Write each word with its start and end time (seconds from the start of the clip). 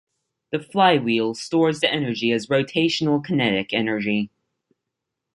The 0.51 0.57
flywheel 0.57 1.35
stores 1.35 1.79
the 1.79 1.91
energy 1.93 2.31
as 2.31 2.47
rotational 2.47 3.23
kinetic 3.23 3.71
energy. 3.71 4.31